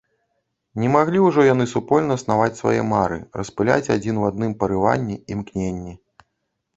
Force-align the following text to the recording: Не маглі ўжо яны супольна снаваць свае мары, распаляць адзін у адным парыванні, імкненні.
Не 0.83 0.87
маглі 0.93 1.19
ўжо 1.23 1.43
яны 1.47 1.65
супольна 1.73 2.15
снаваць 2.21 2.55
свае 2.61 2.81
мары, 2.93 3.19
распаляць 3.41 3.91
адзін 3.97 4.15
у 4.23 4.25
адным 4.31 4.57
парыванні, 4.65 5.15
імкненні. 5.37 5.93